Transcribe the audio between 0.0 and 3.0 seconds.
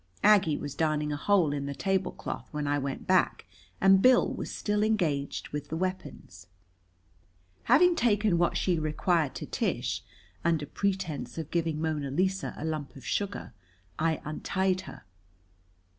Aggie was darning a hole in the tablecloth when I